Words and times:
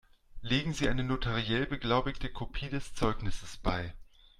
Legen 0.41 0.73
Sie 0.73 0.89
eine 0.89 1.03
notariell 1.03 1.67
beglaubigte 1.67 2.27
Kopie 2.31 2.69
des 2.69 2.95
Zeugnisses 2.95 3.57
bei. 3.57 3.93